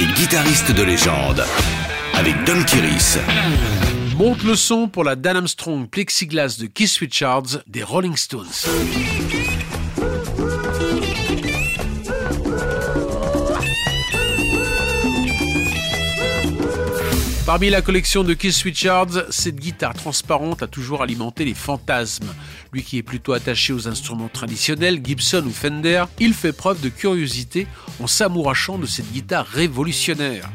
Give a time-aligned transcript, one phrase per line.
[0.00, 1.44] et guitariste de légende.
[2.14, 3.18] Avec Don Kiris.
[4.16, 8.46] Monte le son pour la Dan Armstrong Plexiglas de Keith Richards des Rolling Stones.
[17.46, 22.34] Parmi la collection de Keith Richards, cette guitare transparente a toujours alimenté les fantasmes.
[22.72, 26.88] Lui qui est plutôt attaché aux instruments traditionnels, Gibson ou Fender, il fait preuve de
[26.88, 27.66] curiosité
[28.00, 30.48] en s'amourachant de cette guitare révolutionnaire.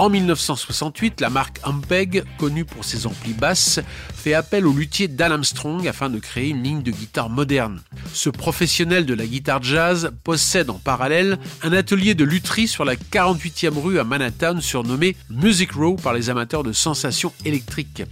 [0.00, 3.80] En 1968, la marque Ampeg, connue pour ses amplis basses,
[4.14, 7.82] fait appel au luthier Dan Armstrong afin de créer une ligne de guitare moderne.
[8.14, 12.94] Ce professionnel de la guitare jazz possède en parallèle un atelier de lutherie sur la
[12.94, 18.02] 48e rue à Manhattan surnommé Music Row par les amateurs de sensations électriques.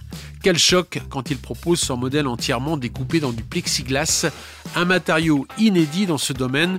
[0.42, 4.27] Quel choc quand il propose son modèle entièrement découpé dans du plexiglas,
[4.77, 6.78] un matériau inédit dans ce domaine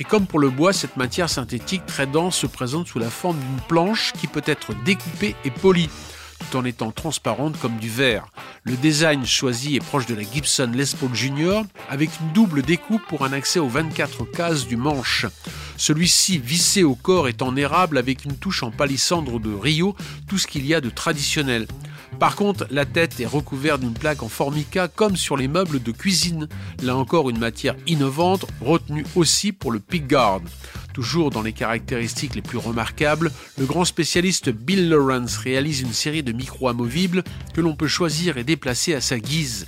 [0.00, 3.38] et comme pour le bois, cette matière synthétique très dense se présente sous la forme
[3.38, 5.90] d'une planche qui peut être découpée et polie,
[6.38, 8.26] tout en étant transparente comme du verre.
[8.62, 13.02] Le design choisi est proche de la Gibson Les Paul Junior, avec une double découpe
[13.08, 15.26] pour un accès aux 24 cases du manche.
[15.76, 19.96] Celui-ci, vissé au corps, est en érable avec une touche en palissandre de Rio,
[20.28, 21.66] tout ce qu'il y a de traditionnel.
[22.18, 25.92] Par contre, la tête est recouverte d'une plaque en formica comme sur les meubles de
[25.92, 26.48] cuisine.
[26.82, 30.40] Là encore une matière innovante, retenue aussi pour le pickguard.
[30.92, 36.24] Toujours dans les caractéristiques les plus remarquables, le grand spécialiste Bill Lawrence réalise une série
[36.24, 37.22] de micros amovibles
[37.54, 39.66] que l'on peut choisir et déplacer à sa guise.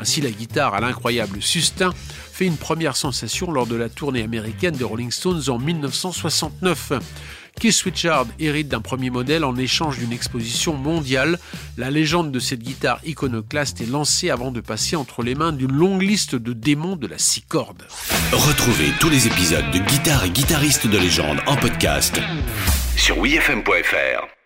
[0.00, 1.92] Ainsi, la guitare à l'incroyable sustain
[2.32, 6.94] fait une première sensation lors de la tournée américaine des Rolling Stones en 1969.
[7.60, 11.38] Keith Richard hérite d'un premier modèle en échange d'une exposition mondiale.
[11.76, 15.72] La légende de cette guitare iconoclaste est lancée avant de passer entre les mains d'une
[15.72, 17.86] longue liste de démons de la six cordes.
[18.32, 22.20] Retrouvez tous les épisodes de Guitare et guitaristes de légende en podcast
[22.96, 24.41] sur wfm.fr.